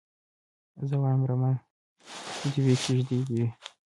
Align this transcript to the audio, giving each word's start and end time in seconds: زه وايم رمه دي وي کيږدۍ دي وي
زه 0.87 0.95
وايم 1.01 1.21
رمه 1.29 1.51
دي 2.51 2.59
وي 2.65 2.75
کيږدۍ 2.83 3.19
دي 3.27 3.35
وي 3.41 3.49